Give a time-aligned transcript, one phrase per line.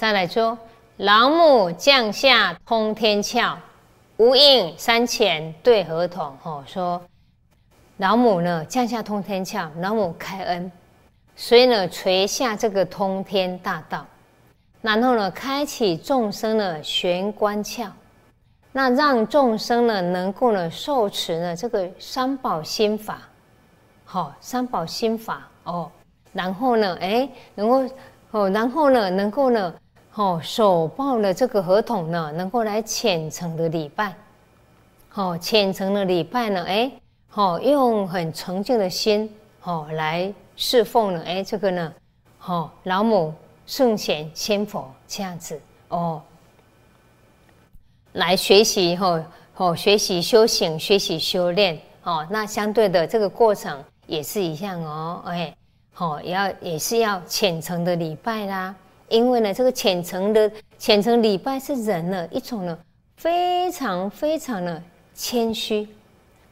[0.00, 0.56] 再来说，
[0.96, 3.54] 老母降下通天窍，
[4.16, 6.34] 无应山前对合同。
[6.42, 6.98] 哦，说
[7.98, 10.72] 老母呢降下通天窍，老母开恩，
[11.36, 14.06] 所以呢垂下这个通天大道，
[14.80, 17.90] 然后呢开启众生的玄关窍，
[18.72, 23.18] 那让众生呢能够呢受持呢这个三宝心法，
[24.06, 25.92] 好，三宝心法哦，
[26.32, 27.94] 然后呢，哎，能够
[28.30, 29.70] 哦，然后呢能够呢。
[30.20, 34.14] 哦，手抱了这个合同呢，能够来虔诚的礼拜。
[35.14, 36.92] 哦，虔诚的礼拜呢，哎，
[37.32, 41.94] 哦，用很诚敬的心，哦，来侍奉呢，哎，这个呢，
[42.44, 43.32] 哦，老母
[43.64, 45.58] 圣贤仙佛这样子，
[45.88, 46.20] 哦，
[48.12, 49.24] 来学习，哦，
[49.56, 55.56] 哦，学习修行，学习修炼，哦，那相对的这个过程也是一样哦，哎，
[55.96, 58.74] 哦，要也是要虔诚的礼拜啦。
[59.10, 62.78] 因为呢，这个虔诚的虔诚礼拜是人呢一种呢
[63.16, 65.86] 非常非常的谦虚，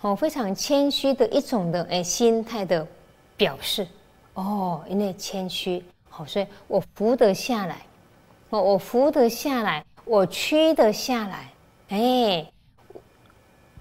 [0.01, 2.87] 哦，非常谦虚的一种的哎心态的
[3.37, 3.87] 表示
[4.35, 7.87] 哦，因为谦虚，好，所以我扶得下来，
[8.51, 11.53] 哦，我扶得下来，我屈得下来，
[11.89, 12.47] 哎，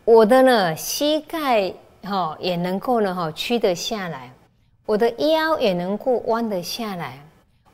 [0.05, 4.31] 我的呢膝盖哈也能够呢哈屈得下来，
[4.85, 7.19] 我的腰也能够弯得下来。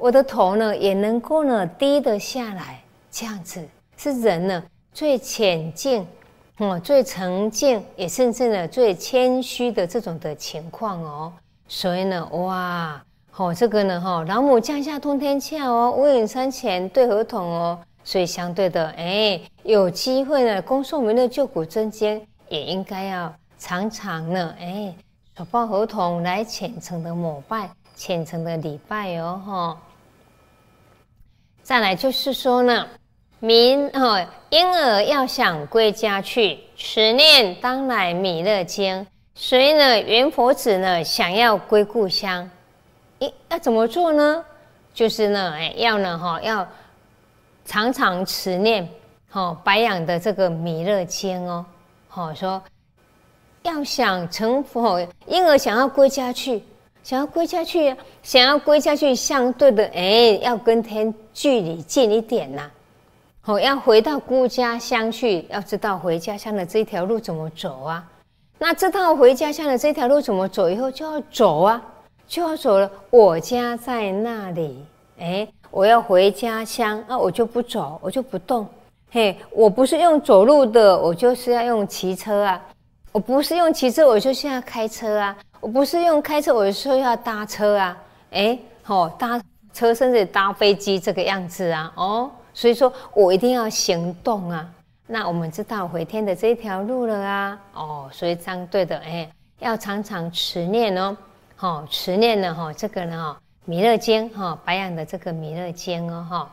[0.04, 3.66] 我的头呢也能够呢低得下来，这样子
[3.96, 6.06] 是人呢最浅静，
[6.58, 11.32] 哦，最沉静，也甚至呢最谦虚的这种的情况哦。
[11.70, 13.02] 所以呢，哇，
[13.38, 17.80] 哦，这个呢，哈，老母降下通天窍哦，无影山前对合同哦。
[18.04, 24.94] 所以相对的，哎，有机会呢，恭送们的救苦真经，也应该要常常呢，哎，
[25.38, 29.78] 手抱合同来虔诚的膜拜，虔诚的礼拜哦，哈。
[31.64, 32.86] 再来就是说呢，
[33.40, 39.08] 民哦，婴儿要想归家去，持念当来弥勒经。
[39.34, 42.48] 所以呢，圆佛子呢想要归故乡，
[43.20, 44.44] 一要怎么做呢？
[44.94, 46.68] 就是呢，哎，要呢哈，要
[47.66, 48.88] 常常持念，
[49.30, 51.66] 哈，白养的这个弥勒经哦，
[52.10, 52.62] 好说，
[53.62, 56.62] 要想成佛，婴儿想要归家去。
[57.04, 62.72] 想要归家去，想要归家去，相对的，哎，要跟天距离近一点呐。
[63.42, 68.10] 好，要回到故家乡去，要知道回家乡的这条路怎么走啊？
[68.58, 71.82] 那知道回家乡的这条路怎么走以后，就要走啊，
[72.26, 72.90] 就要走了。
[73.10, 74.86] 我家在那里，
[75.20, 78.66] 哎，我要回家乡，那我就不走，我就不动。
[79.12, 82.64] 嘿，我不是用走路的，我就是要用骑车啊。
[83.12, 85.38] 我不是用骑车，我就是要开车啊。
[85.64, 87.98] 我不是用开车，我说要搭车啊，
[88.32, 89.42] 哎，好搭
[89.72, 94.70] 车甚至搭飞机这个样子啊，哦，所以说我一定要行动啊。
[95.08, 101.16] 那我们知道回天的这一条路了啊，哦，所以相对的，哎，要常常持念哦，
[101.56, 106.52] 好持念呢，哈，这个呢，哈，弥勒经，哈，白养的这个弥勒经哦，哈，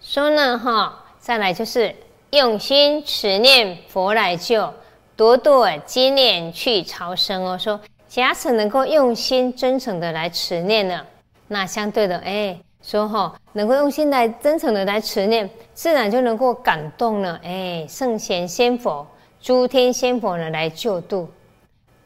[0.00, 1.92] 说呢，哈，再来就是
[2.30, 4.72] 用心持念佛来救。
[5.18, 11.04] 朵朵今念去朝生哦，说假使能够用心真诚的来持念呢，
[11.48, 19.04] 那相对的哎，说哈能够用心来真诚的来持念，自然就能够感动了哎，圣贤仙佛、
[19.40, 21.28] 诸天仙佛呢来救度，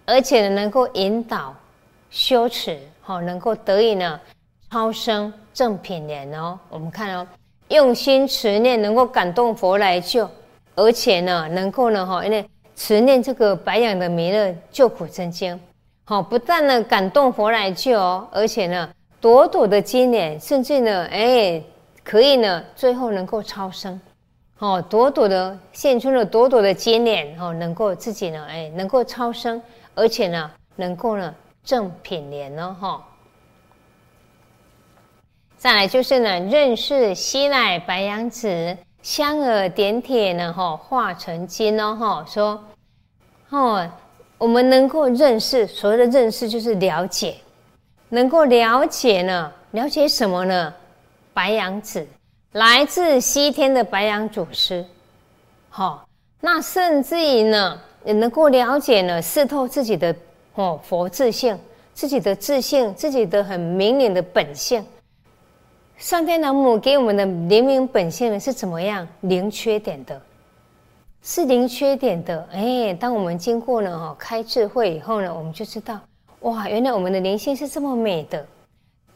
[0.06, 1.54] 而且呢能够引导
[2.08, 4.18] 修持，好能够得以呢
[4.70, 6.58] 超生正品莲哦。
[6.70, 7.26] 我们看哦，
[7.68, 10.26] 用心持念能够感动佛来救，
[10.74, 12.42] 而且呢能够呢哈因为。
[12.84, 15.59] 持念这个白养的弥勒救苦真经，
[16.04, 21.62] 好，不但呢感动佛来救哦，而且呢朵朵的经莲，甚至呢，哎，
[22.03, 24.00] 可以呢最后能够超生，
[24.59, 29.62] 哦，朵朵的现出了朵朵的经莲，哦，能够自己呢，哎，能够超生，
[29.94, 31.32] 而且呢，能够呢
[31.62, 33.09] 正品莲哦，哈。
[35.56, 38.77] 再来就是呢，认识西乃白羊子。
[39.03, 42.62] 香耳点铁呢，哈，化成金哦，哈，说，
[43.53, 43.87] 哦，
[44.39, 47.37] 我们能够认识，所谓的认识就是了解，
[48.09, 50.72] 能够了解呢，了解什么呢？
[51.34, 52.07] 白羊子
[52.53, 54.83] 来自西天的白羊祖师，
[55.69, 56.09] 好，
[56.41, 60.16] 那甚至于呢，也能够了解呢，视透自己的
[60.54, 61.59] 哦佛自性，
[61.93, 64.83] 自己的自性，自己的很明显的本性。
[65.99, 70.19] 上天老母给我们的灵明本性呢是怎么样零缺点的？
[71.22, 72.48] 是零缺点的。
[72.53, 76.01] 哎，当我们经过了哈开智慧以后呢，我们就知道
[76.41, 78.45] 哇，原来我们的灵性是这么美的。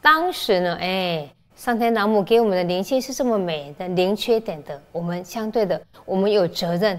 [0.01, 6.97] 当时呢，哎，上天老母给我们的灵性是这么美的零缺点的，我们相对的，我们有责任。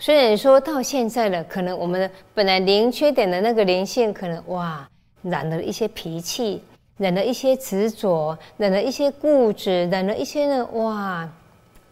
[0.00, 4.88] 虽然说到现在了，可能我们的本来零缺点的那个灵性，可能哇
[5.22, 6.64] 染了一些脾气，
[6.96, 11.28] 染了一些执着，染了一些固执，染了一些呢哇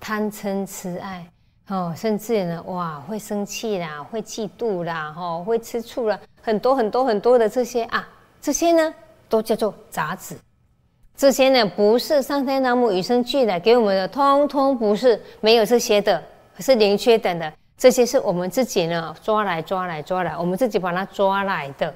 [0.00, 1.24] 贪嗔痴爱
[1.68, 8.08] 哦，甚至呢哇会生气啦，会嫉妒啦，哈会吃醋啦，很多很多很多的这些啊，
[8.40, 8.94] 这些呢
[9.28, 10.34] 都叫做杂质。
[11.14, 16.22] 这些呢不是上天老母与生俱来给我们的，通通不是没有这些的，
[16.58, 17.52] 是零缺点的。
[17.76, 21.94] 这些是我们自己呢抓来抓来抓来，我们自己把它抓来的，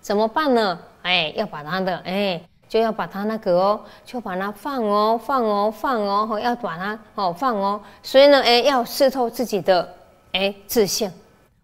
[0.00, 0.78] 怎么办呢？
[1.02, 7.80] 哎，要把它的哎，就要把它那个哦，就把它放哦，放哦，放哦，要把它哦放哦。
[8.02, 9.94] 所以呢，哎，要试透自己的
[10.32, 11.10] 哎自信，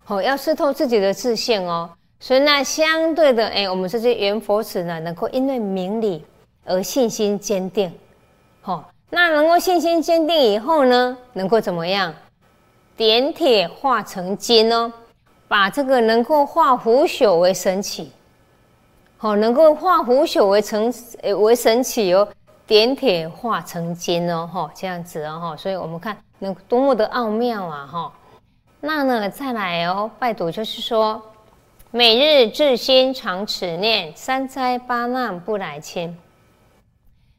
[0.06, 1.91] 哦，要试透自己的自信哦。
[2.19, 6.25] 所以呢，相对的哎，我们这些元佛子呢，能够因为明理
[6.65, 7.93] 而信心坚定，
[8.62, 12.15] 好，那能够信心坚定以后呢，能够怎么样？
[12.97, 14.91] 点铁化成金哦，
[15.49, 18.11] 把这个能够化腐朽为神奇，
[19.25, 20.93] 哦，能够化腐朽为成
[21.38, 22.29] 为神奇哦，
[22.67, 28.12] 点铁化成金哦，哈，这样子哦，哈，所以我们看能多么的奥妙啊，哈。
[28.81, 31.23] 那呢，再来哦，拜读就是说，
[31.91, 36.15] 每日至心常持念，三灾八难不来侵。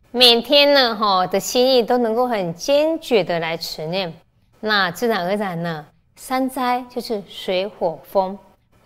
[0.10, 4.12] 每天呢，哈的心意都能够很坚决的来持念。
[4.60, 5.86] 那自然而然呢，
[6.16, 8.36] 三灾就是水火风，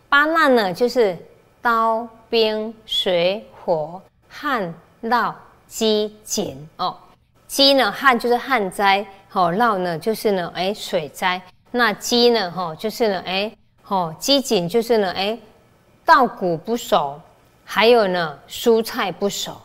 [0.09, 1.17] 八难呢就是
[1.61, 4.73] 刀冰水火旱
[5.03, 5.33] 涝
[5.67, 6.95] 饥馑哦。
[7.47, 11.41] 饥呢旱就是旱灾，好涝呢就是呢哎水灾。
[11.71, 15.37] 那饥呢哈就是呢哎好饥馑就是呢哎
[16.05, 17.19] 稻谷不熟，
[17.65, 19.55] 还有呢蔬菜不熟，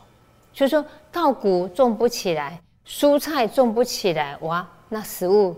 [0.52, 5.54] 就说稻谷种不起来，蔬菜种不起来，哇，那食物。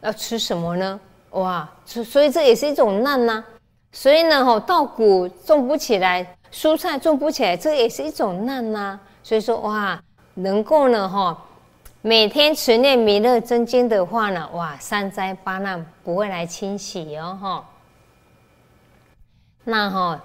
[0.00, 1.00] 要吃什么呢？
[1.30, 3.44] 哇，所所以这也是一种难呐。
[3.92, 8.98] 所以呢，哈，稻谷种不起来，蔬菜种不起来，这也是一种难呐。
[9.22, 10.02] 所以说，哇，
[10.34, 11.38] 能够呢，哈，
[12.00, 17.68] 每天持念弥勒真经的话呢，哇，三灾八难不会来侵袭哦，哈。
[19.64, 20.20] 那哈，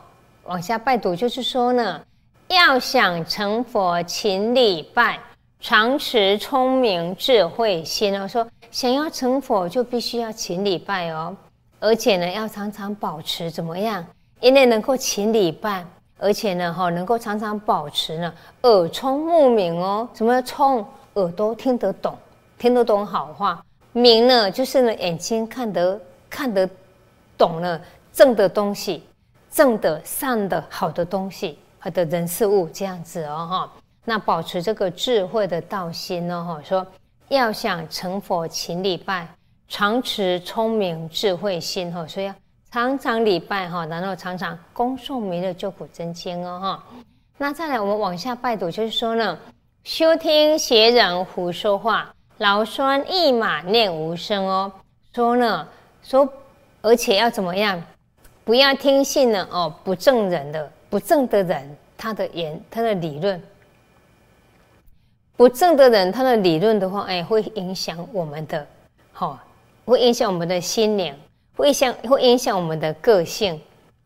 [0.45, 2.01] 往下拜读就是说呢，
[2.47, 5.19] 要想成佛，勤礼拜，
[5.59, 8.47] 常持聪明智慧心哦，说。
[8.69, 11.33] 想要成佛，就必须要勤礼拜哦，
[11.79, 14.05] 而且呢，要常常保持怎么样？
[14.39, 15.85] 因为能够勤礼拜，
[16.17, 18.33] 而且呢，哈，能够常常保持呢，
[18.63, 20.07] 耳聪目明哦。
[20.13, 20.85] 什么聪？
[21.13, 22.17] 耳朵听得懂，
[22.57, 23.59] 听得懂好话；
[23.91, 26.69] 明呢，就是呢，眼睛看得看得
[27.37, 27.81] 懂了
[28.13, 29.03] 正的东西，
[29.49, 33.71] 正的、善的、好的东西，好的人事物这样子哦，哈。
[34.05, 36.85] 那保持这个智慧的道心呢，哈，说。
[37.29, 39.27] 要想成佛，勤礼拜，
[39.67, 42.35] 常持聪明智慧心哈，所以要
[42.71, 46.83] 常常礼拜哈，然后常常恭送弥勒救苦真经哦哈。
[47.37, 49.37] 那再来，我们往下拜读，就是说呢，
[49.83, 54.71] 休听邪人胡说话，劳酸一马念无声哦。
[55.13, 55.67] 说呢，
[56.01, 56.27] 说
[56.81, 57.81] 而且要怎么样？
[58.43, 63.41] 不要听信呢哦不正人的不正的人他的言他的理论。
[65.35, 68.65] 不正的人，他的理论的话，哎，会影响我们的，
[69.11, 69.37] 好，
[69.87, 71.15] 会影响我们的心灵，
[71.55, 73.59] 会影响，会影响我们的个性，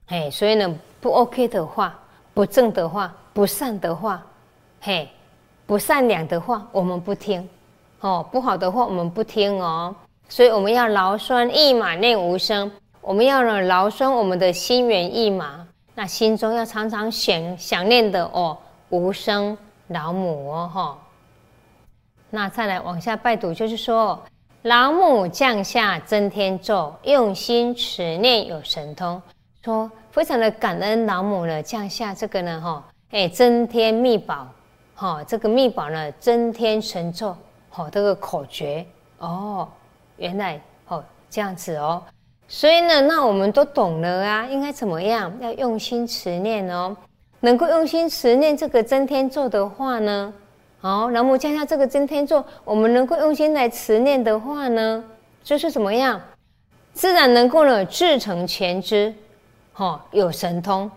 [0.05, 1.99] 哎，所以呢，不 OK 的话，
[2.35, 4.21] 不正的话，不善的话，
[4.79, 5.09] 嘿，
[5.65, 7.49] 不善良的话，我们不听，
[8.01, 9.93] 哦，不好的话，我们不听哦，
[10.29, 12.71] 所以我们要劳酸一马念无声，
[13.01, 18.55] 我们要呢劳酸我们的心猿意马，那心中要常常想想念的哦，
[18.89, 19.57] 无声
[19.87, 20.97] 老母哦，哈。
[22.29, 24.21] 那再来往下拜读，就是说，
[24.63, 29.19] 老母降下增天咒，用心持念有神通。
[29.63, 34.47] 说非常的感恩老母呢，降下这个呢，哈，哎，增天密宝，
[34.93, 37.35] 哈，这个密宝呢，增天神咒，
[37.69, 38.85] 好，这个口诀
[39.17, 39.67] 哦，
[40.17, 42.03] 原来哦这样子哦，
[42.47, 45.35] 所以呢，那我们都懂了啊，应该怎么样？
[45.41, 46.95] 要用心持念哦，
[47.39, 50.31] 能够用心持念这个增天咒的话呢？
[50.81, 55.03] 好，南无加下这个真天咒，我们能够用心来持念的话呢，
[55.43, 56.19] 就是怎么样，
[56.91, 59.13] 自然能够呢至诚前知，
[59.73, 60.89] 哈，有神通，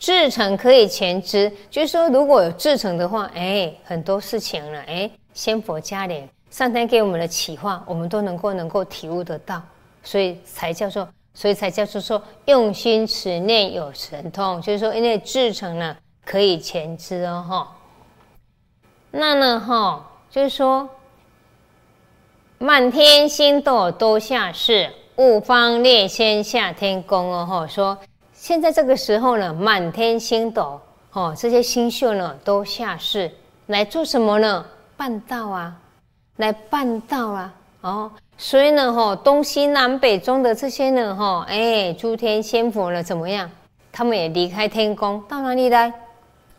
[0.00, 9.62] 至诚可以前知，就是说如果有至诚的话，哎，很多事情呢，哎，仙佛加连，上天给我们的启发，我们都能够能够体悟得到，
[10.02, 17.76] 所以才叫做，所以才叫做说用心持念有神通，就是说因为至诚呢可以前知哦，哈。
[19.10, 20.88] 那呢哈，就是说，
[22.58, 27.66] 满天星斗都下世，五方列仙下天宫哦哈。
[27.66, 27.98] 说
[28.32, 30.80] 现在这个时候呢，满天星斗
[31.12, 33.30] 哦，这些星宿呢都下世
[33.66, 34.64] 来做什么呢？
[34.96, 35.74] 办道啊，
[36.36, 38.10] 来办道啊，哦。
[38.38, 43.50] 所以呢，哈，东西南北中的这些呢，哈，哎，诸天仙佛呢，怎么样？
[43.92, 45.92] 他们也离开天宫，到哪里来？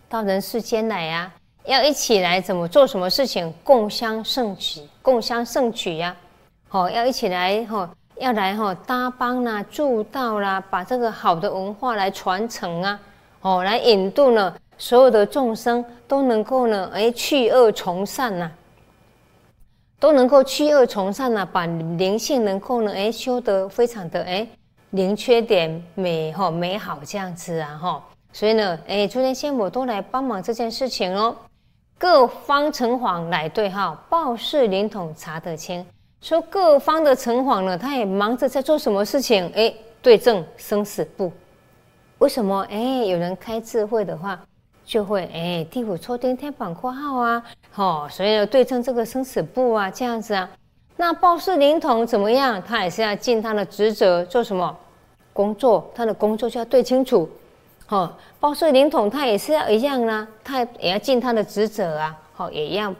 [0.10, 1.31] 到人世间来呀，
[1.65, 3.53] 要一起来怎么做什么事情？
[3.63, 6.15] 共襄盛举，共襄盛举呀，
[6.68, 13.00] 好，要一起来，哈，要来，哈，搭帮啦，助道啦，把这个好的文化来传承啊，
[13.41, 18.51] 哦，来引渡呢，所有的众生都能够呢，哎，去恶从善呐。
[20.00, 24.48] 都能够去恶从善呢，把灵性能够呢，哎，修得非常的哎，
[24.89, 28.03] 零缺点美哈美好这样子啊哈，
[28.34, 31.36] 所以呢，哎，诸天仙母都来帮忙这件事情哦，
[32.01, 35.86] 各方城隍来对号报事灵统查得清，
[36.20, 39.48] 说各方的城隍呢，他也忙着在做什么事情？
[39.53, 41.31] 哎，对症生死簿，
[42.17, 42.65] 为什么？
[42.72, 44.39] 哎，有人开智慧的话。
[44.84, 50.50] 就会哎，地府抽丁天板括号啊，好，所以要对称这个生死簿啊，这样子啊。
[50.98, 52.60] 那报事灵统怎么样？
[52.62, 54.75] 他也是要尽他的职责，做什么
[55.31, 55.88] 工作？
[55.93, 57.29] 他的工作就要对清楚。
[57.91, 62.17] 好，报税灵童他也是要一样啦，他也要尽他的职责啊。
[62.31, 62.95] 好，也要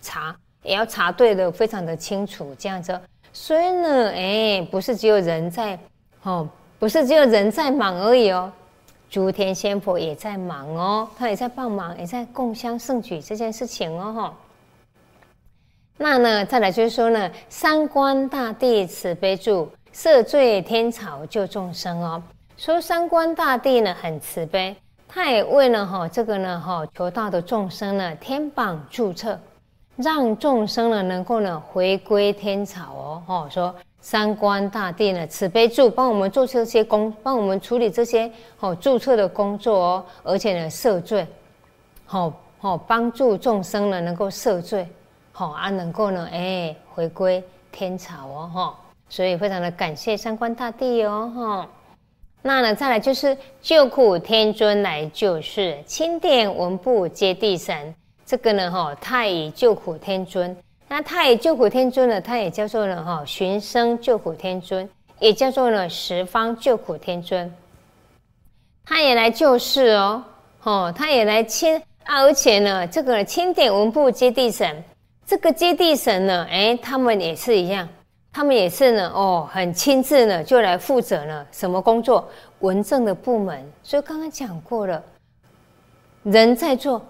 [0.00, 2.96] 查，也要查对的非常的清楚，这样子。
[3.32, 5.76] 所以呢，哎，不是只有人在，
[6.22, 6.48] 哦，
[6.78, 8.52] 不是只有人在忙而已哦。
[9.10, 14.34] 诸天仙佛也在忙哦，他也在帮忙，也在共襄盛举这件事情哦，哈。
[15.96, 22.22] 那呢，再来就是说呢，三观大帝慈悲助，赦罪天草救众生哦。
[22.56, 24.74] 说三观大帝呢很慈悲，
[25.06, 29.38] 他也为了哈这个呢哈求道的众生呢天榜注册，
[29.96, 33.74] 让众生呢能够呢回归天朝哦，哈说。
[34.00, 41.26] 三观大帝呢，慈悲助帮我们做这些工，帮我们处理这些哦注册的工作哦，而且呢赦罪，
[42.04, 44.88] 好好帮助众生呢能够赦罪，
[45.32, 51.68] 好啊能够呢哎回归天朝哦哈，所以非常的感谢三观大帝哦哈。
[52.46, 57.92] 那呢再来就是救苦天尊来救世，钦点文部接地神，
[58.24, 60.56] 这个呢哈太乙救苦天尊。
[60.86, 64.88] 那太乙救苦天尊呢，他也叫做呢哈寻声救苦天尊，
[65.18, 67.52] 也叫做呢十方救苦天尊。
[68.84, 70.22] 他也来救世哦，
[70.62, 74.84] 哦，他也来亲啊，而且呢，这个钦点文部接地神，
[75.26, 77.88] 这个接地神呢，哎，他们也是一样，
[78.36, 82.28] 他们也是呢，哦，很亲自呢，就来负责呢什么工作？
[82.60, 83.66] 文政的部门。
[83.82, 85.02] 所以刚刚讲过了，
[86.22, 87.00] 人在做，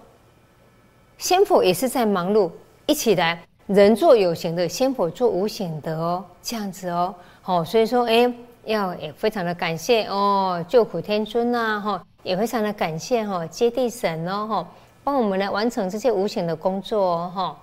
[1.18, 2.49] 仙佛也是在忙碌，
[2.87, 3.42] 一起来。
[3.66, 8.33] 人做有形的，仙佛做无形的哦，这样子哦，好，所以说，哎，
[8.64, 14.68] 要也非常的感谢哦，救苦天尊呐，哈，也非常的感谢哈，接地神哦，哈，
[15.02, 17.56] 帮我们来完成这些无形的工作哦，哈。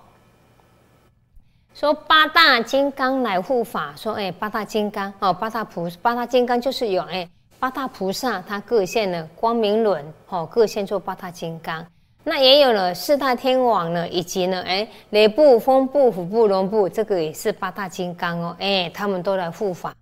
[1.74, 7.28] 说八大金刚来护法，说，哎，八大金刚哦，八大菩八大金刚就是有哎，
[7.58, 11.84] 八大菩萨他各现了光明轮，哦，各现做八大金刚。
[12.22, 19.92] 那也有了四大天王呢，以及呢，哎，雷部、风部、虎部、龙部，这个也是八大金刚哦，哎，他们都来护法，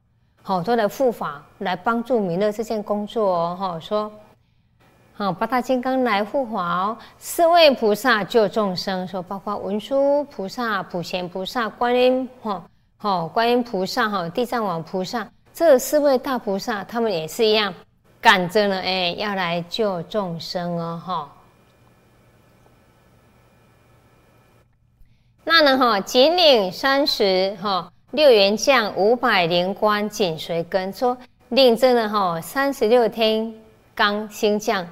[0.43, 4.13] 好，都来护法，来帮助弥勒这件工作哦，哈，说，
[5.23, 12.61] 啊，八大金刚来护法哦，四位菩萨救众生，说包括文殊菩萨、普贤菩萨、观音，哈，
[12.97, 17.73] 好，观音菩萨，哈，地藏王菩萨，这四位大菩萨，他们也是一样，
[18.21, 21.31] 赶着呢，哎，要来救众生哦，哈。
[25.45, 25.79] 那呢？
[25.79, 31.17] 哈，锦岭三十哈六元将五百灵官紧随跟，说
[31.51, 33.55] 令这呢哈三十六天
[33.97, 34.85] 罡星将，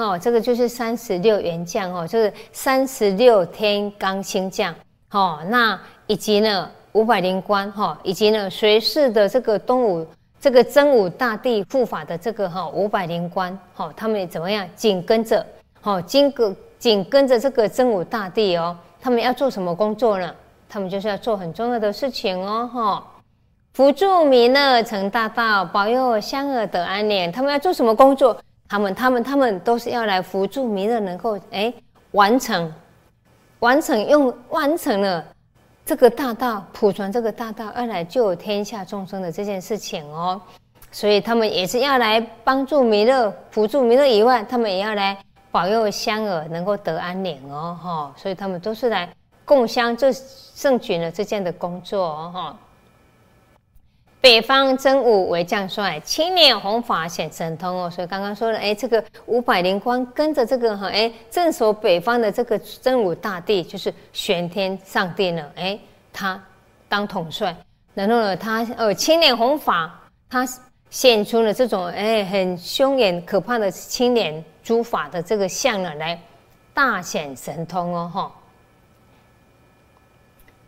[0.00, 4.74] 哦，这个就是三十六元将哦，就是三十六天罡星将，
[5.10, 10.06] 哦，那以及呢五百灵官哈，以及呢随侍的这个东武
[10.40, 14.66] 这个真武大帝护法的这个哈五百灵官，哈，他们怎么样？
[14.74, 15.44] 紧跟着，
[15.82, 18.76] 哦，紧跟紧跟着这个真武大帝哦。
[19.02, 20.34] 他们要做什么工作呢？
[20.68, 23.06] 他们就是要做很重要的事情哦，哈！
[23.72, 27.30] 辅助弥勒成大道，保佑香儿得安宁。
[27.30, 28.36] 他们要做什么工作？
[28.70, 31.74] 他们、他们、他们都是要来辅助弥勒，能够哎
[32.12, 32.72] 完成、
[33.58, 35.26] 完成用完成了
[35.84, 40.40] 这个大道，普传这个大道，要来救天下众生的这件事情哦。
[40.92, 45.18] 所以他们也是要来帮助弥勒、辅助弥勒以外，他们也要来
[45.50, 49.12] 保佑香儿能够得安宁哦，哈，所以他们都是来
[49.44, 52.56] 共襄这圣举呢这件的工作哦，哈。
[54.20, 65.78] 北方真武为将帅，青年弘法显神通哦，所以刚刚说了，哎，这个五百灵光跟着这个哈，哎，镇守北方的这个真武大帝就是玄天上帝呢，哎，
[66.12, 66.38] 他
[66.86, 67.56] 当统帅，
[67.94, 69.98] 然后呢，他呃青年弘法，
[70.28, 70.46] 他
[70.90, 76.20] 显出了这种哎很凶严可怕的青年诸法的这个相呢，来
[76.74, 78.32] 大显神通哦，哈，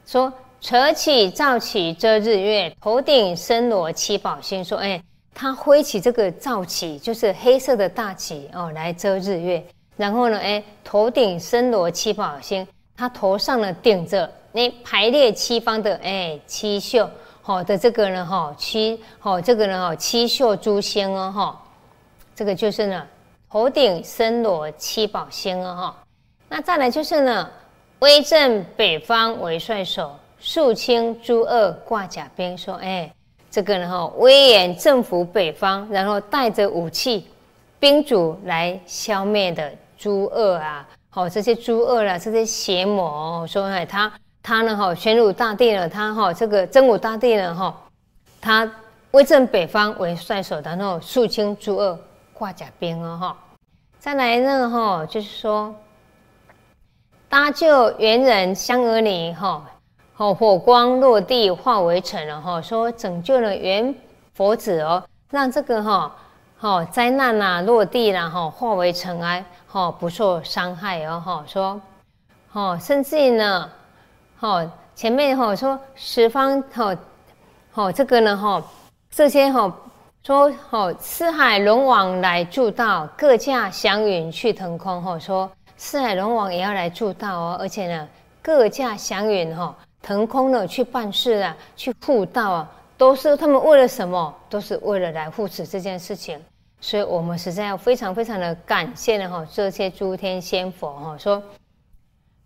[0.06, 0.32] 说。
[0.62, 4.64] 扯起罩起遮日月，头顶身罗七宝星。
[4.64, 5.02] 说：“哎，
[5.34, 9.62] 他挥起这个罩起，就是黑色的大旗哦，来遮日月。
[9.96, 12.64] 然后呢，哎，头顶身罗七宝星，
[12.96, 17.10] 他头上呢顶着那排列七方的哎七宿
[17.42, 21.60] 好的这个呢哈七好这个呢哈七宿诸星哦哈，
[22.36, 23.04] 这个就是呢
[23.50, 25.96] 头顶身罗七宝星哦哈。
[26.48, 27.50] 那再来就是呢
[27.98, 33.08] 威震北方为帅首。”肃清诸恶挂甲兵，说：“哎，
[33.48, 37.28] 这个呢哈，威严征服北方，然后带着武器、
[37.78, 47.80] 兵主来消灭的诸恶啊，好这些诸恶啦，这些邪魔，说哎，他他呢哈，玄武大帝呢，他哈这个真武大帝呢哈，
[48.40, 48.68] 他
[49.12, 51.96] 威震北方为帅首，然后肃清诸恶
[52.34, 53.38] 挂甲兵哦哈，
[54.00, 55.72] 再来呢哈，就是说
[57.28, 59.64] 搭救猿人香儿里哈。”
[60.22, 63.92] 哦，火光落地化为尘了哈，说拯救了原
[64.34, 66.14] 佛子哦，让这个哈，
[66.60, 71.80] 哦灾难呐落地了哈，化为尘埃，哈不受伤害哦哈，说，
[72.52, 73.68] 哦甚至呢，
[74.38, 76.96] 哦前面哈说十方哈，
[77.74, 78.62] 哦这个呢哈，
[79.10, 79.76] 这些哈
[80.22, 88.08] 说哦四海龙王来助道，各驾祥云去腾空哈，说四海龙王也要来助道哦，而且呢
[88.40, 89.74] 各驾祥云哈。
[90.02, 94.34] 腾空了去办事啊，去护道啊，都是他们为了什么？
[94.50, 96.38] 都是为了来护持这件事情。
[96.80, 101.40] 所以，我们实在要非常非常的感谢了哈，这些诸天仙佛哈，说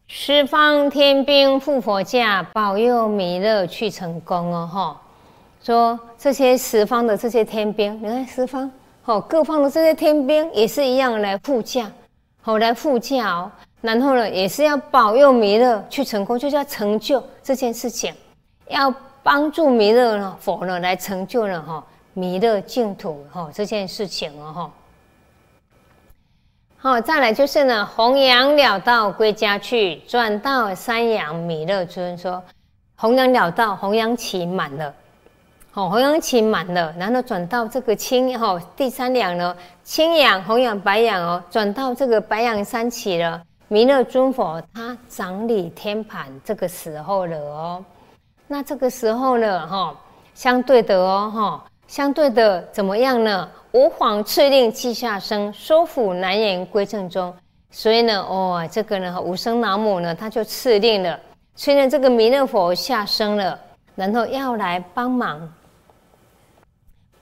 [0.08, 5.02] 十方天兵护佛驾，保佑弥勒去成功哦哈。
[5.62, 8.70] 说这些十方的这些天兵，你看十方
[9.06, 11.90] 哦，各方的这些天兵也是一样来护驾，
[12.42, 13.50] 好来护驾哦。
[13.82, 18.12] 然后呢，也是要保佑弥勒去成功，就是要成就这件事情，
[18.68, 21.84] 要帮助弥勒呢，佛呢来成就了哈
[22.14, 24.70] 弥勒净土哈这件事情哦哈。
[26.78, 32.42] 好，再来就是呢，弘扬了道归家去，转到三阳弥勒尊说，
[32.96, 34.94] 弘扬了道，弘扬期满了，
[35.70, 43.42] 好，弘扬期满了，然后转到这个青哈第三两呢，青阳弘扬白羊哦，转到这个白羊山起了。
[43.68, 47.84] 弥勒尊佛他掌理天盘这个时候了哦，
[48.46, 49.92] 那这个时候呢，哈，
[50.34, 53.48] 相对的哦，哈，相对的怎么样呢？
[53.72, 57.34] 吾皇敕令记下生，说服难言归正中。
[57.72, 61.18] 所以呢，哦，这个呢，无生老母呢，他就敕令了，
[61.56, 63.58] 所以呢，这个弥勒佛下生了，
[63.96, 65.52] 然后要来帮忙，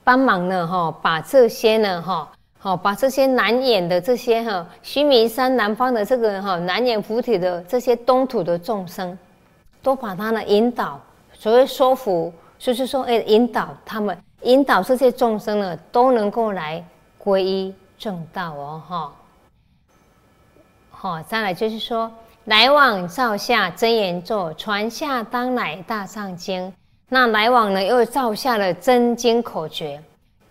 [0.03, 2.31] 帮忙呢，哈，把这些呢，哈。
[2.65, 9.15] 哦，把这些难演的这些哈，须弥山南方的这个哈难演菩提的这些东土的众生，
[9.83, 10.99] 都把他呢引导，
[11.31, 16.83] 所谓说服，就是说哎，引导他们，引导这些众生呢都能够来
[17.23, 19.13] 皈依正道哦哈。
[20.89, 22.11] 好，再来就是说，
[22.45, 26.73] 来往照下真言咒，传下当来大藏经，
[27.09, 30.01] 那来往呢又照下了真经口诀。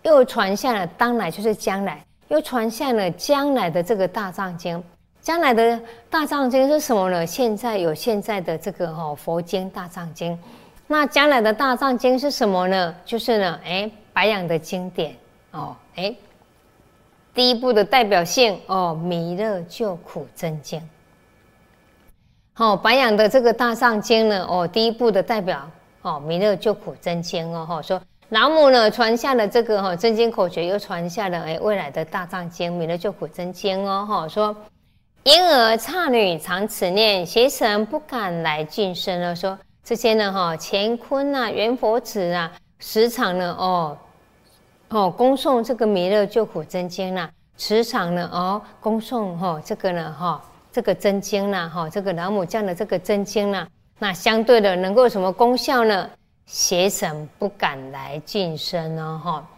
[0.04, 4.82] 又传下了当来就是将来，又传下了将来的这个大藏经。
[5.20, 7.26] 将来的大藏经是什么呢？
[7.26, 10.38] 现在有现在的这个哈佛经大藏经，
[10.86, 12.94] 那将来的大藏经是什么呢？
[13.06, 15.16] 就是呢，哎，白羊的经典
[15.52, 16.14] 哦，哎，
[17.32, 20.86] 第一部的代表性哦，弥勒救苦真经。
[22.52, 25.66] 好，白羊的这个大藏经呢，哦，第一部的代表
[26.02, 27.98] 哦，弥勒救苦真经哦，哈说。
[28.30, 34.56] 老母呢传下了这个哈真经口诀，又传下了哎未来的大藏经弥勒救苦真经哦哈说
[35.24, 39.36] 婴儿刹女常此念，邪神不敢来近身了。
[39.36, 43.96] 说这些呢哈乾坤呐元佛子啊时常呢哦
[44.88, 53.66] 哦恭送这个弥勒救苦真经呐，时常呢哦恭送哈这个呢哈这个真经呐哈这个老母降的这个真经呐，
[53.98, 56.08] 那相对的能够什么功效呢？
[56.46, 59.48] 邪神不敢来近身哦，哈，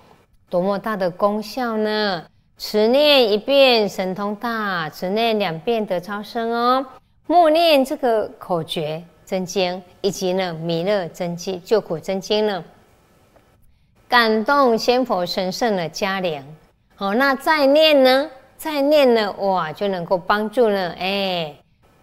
[0.49, 2.25] 多么大的功效呢？
[2.59, 6.87] 持念一遍神通大，持念两遍得超生哦。
[7.27, 12.65] 默念这个口诀真经，以及呢弥勒真经救苦真经呢，
[14.09, 16.43] 感动仙佛神圣的加连。
[16.95, 18.31] 好，那再念呢？
[18.57, 19.31] 再念呢？
[19.33, 21.55] 哇，就能够帮助呢，哎，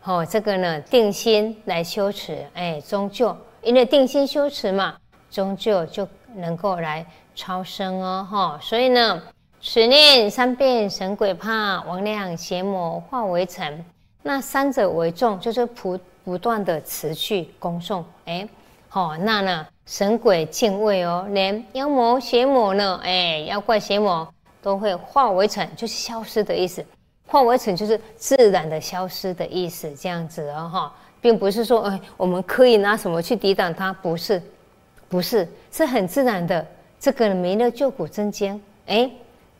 [0.01, 4.95] 好，这个呢定心来修持，哎，终究因为定心修持嘛，
[5.31, 9.21] 终究就能够来超生哦，哈，所以呢。
[9.65, 13.85] 持念三遍神鬼怕，王量邪魔化为尘。
[14.21, 18.03] 那三者为重，就是不不断的持续恭诵。
[18.25, 18.45] 哎，
[18.89, 24.27] 好，那呢神鬼敬畏哦，连妖魔邪魔呢，哎，妖怪邪魔
[24.61, 26.85] 都会化为尘，就是消失的意思。
[27.25, 34.39] 化为尘就是自然的消失的意思，这样子哦，哈，并不是说，哎，我们可以拿什么去抵挡它，不是，
[35.09, 36.63] 不是，是很自然的。
[36.99, 39.09] 这个弥勒救苦真经，哎。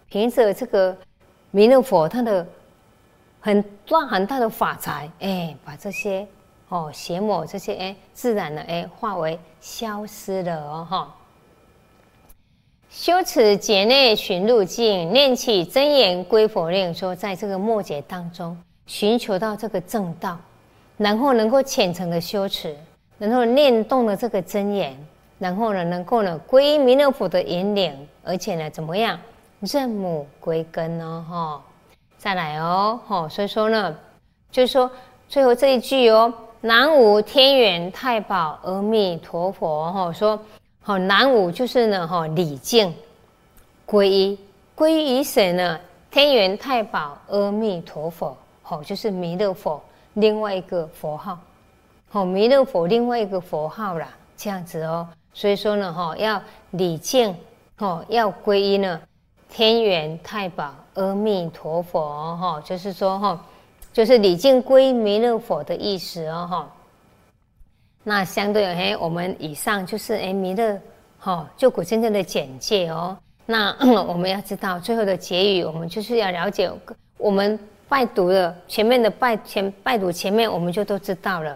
[0.10, 0.95] 凭着这个
[1.49, 2.45] 弥勒佛他的
[3.39, 6.28] 很大很大的法财，哎，把这些
[6.69, 11.15] 哦邪魔这些哎自然的哎化为消失了哦哈。
[12.91, 20.39] 修持劫内寻路径，念起真言归佛令，说在这个末劫当中寻求到这个正道，
[20.97, 22.75] 然后能够虔诚的修持，
[23.17, 24.97] 然后念动了这个真言，
[25.39, 29.19] 然后呢能够呢归弥勒佛的引领，而且呢怎么样？
[29.62, 31.62] 认母归根哦，哈，
[32.17, 33.95] 再来哦，哈，所以说呢，
[34.51, 34.91] 就是说
[35.29, 40.38] 最后这一句哦，南无天元太保阿弥陀佛，哈，说
[40.82, 42.93] 好南无就是呢，哈，礼敬
[43.88, 44.38] 皈依，
[44.75, 45.79] 皈依于谁呢？
[46.12, 49.82] 天元太保阿弥陀佛，好，就是弥勒佛
[50.13, 51.39] 另外一个佛号，
[52.10, 57.36] 好，弥勒佛另外一个佛号啦，这样子哦，所以说呢，哈，要礼敬，
[57.80, 58.99] 哦，要皈依呢。
[59.49, 63.45] 天元太保阿弥陀佛，哈，就是说，哈，
[63.91, 66.69] 就是礼敬归弥勒佛的意思哦，哈。
[68.04, 70.82] 那相对哎，我们以上就是哎弥勒，
[71.19, 73.15] 哈，就古真正的简介哦。
[73.45, 73.76] 那
[74.08, 76.71] 我们要知道最后的结语，我们就是要了解
[77.17, 77.60] 我们
[77.93, 81.56] 拜读的前面的拜前拜读前面，我们就都知道了。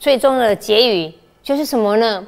[0.00, 2.26] 最终的结语就是什么呢？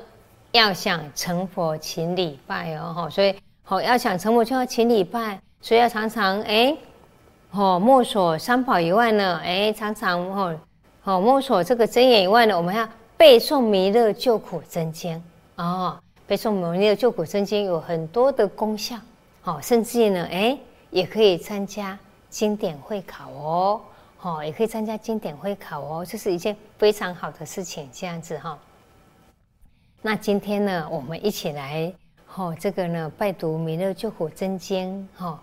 [0.52, 3.34] 要想成佛，请礼拜哦，所以。
[3.64, 6.72] 好，要想成佛就要请礼拜，所以要常常哎，
[7.50, 10.56] 哦，摸索三宝以外呢，哎，常常哦，
[11.02, 15.20] 哦，摸索这个真言以外呢，我们要背诵弥勒救苦真经
[15.56, 18.94] 哦，背诵弥勒救苦真经有很多的功效，
[19.42, 20.56] 哦，甚至呢，哎，
[20.90, 21.98] 也可以参加
[22.30, 23.80] 经典会考哦，
[24.22, 28.58] 哦，也可以参加经典会考哦，这是一件非常好的事情，这样子哈。
[30.00, 31.92] 那今天呢，我们一起来。
[32.36, 35.42] 哦，这个呢，拜读《弥勒救苦真经》哈，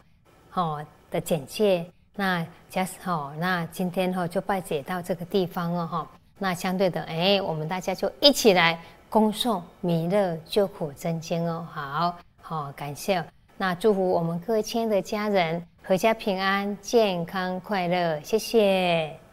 [0.49, 1.85] 好的简介。
[2.15, 6.07] 那假使哈，那今天哈就拜解到这个地方了哈。
[6.37, 11.67] 那相对的，哎，我们大家就一起来恭诵《弥勒救苦真经》哦。
[11.69, 13.21] 好，好，感谢。
[13.57, 18.19] 那祝福我们各位亲爱的家人，阖家平安、健康、快乐。
[18.23, 19.24] 谢谢。